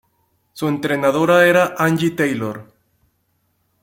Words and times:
Su 0.53 0.67
entrenadora 0.67 1.45
era 1.45 1.75
Angie 1.77 2.09
Taylor. 2.09 2.67